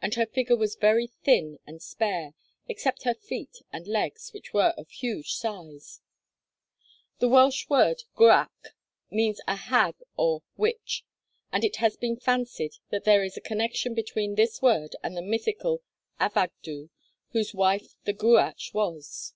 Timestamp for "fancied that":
12.16-13.04